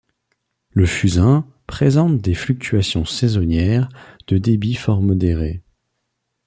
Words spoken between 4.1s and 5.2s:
de débit fort